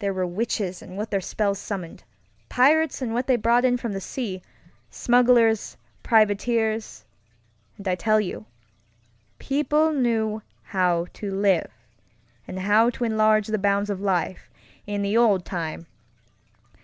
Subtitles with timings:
[0.00, 2.02] There were witches and what their spells summoned;
[2.48, 4.42] pirates and what they brought in from the sea;
[4.90, 7.04] smugglers; privateersŌĆöand
[7.86, 8.46] I tell you,
[9.38, 11.70] people knew how to live,
[12.48, 14.50] and how to enlarge the bounds of life,
[14.88, 15.86] in the old times!